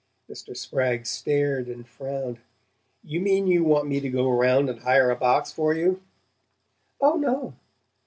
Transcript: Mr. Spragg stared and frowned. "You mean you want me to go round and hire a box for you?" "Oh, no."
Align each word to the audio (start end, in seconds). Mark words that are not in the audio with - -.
Mr. 0.27 0.57
Spragg 0.57 1.05
stared 1.05 1.67
and 1.67 1.87
frowned. 1.87 2.39
"You 3.03 3.19
mean 3.21 3.45
you 3.45 3.63
want 3.63 3.87
me 3.87 3.99
to 3.99 4.09
go 4.09 4.31
round 4.31 4.67
and 4.67 4.79
hire 4.79 5.11
a 5.11 5.15
box 5.15 5.51
for 5.51 5.75
you?" 5.75 6.01
"Oh, 6.99 7.17
no." 7.17 7.53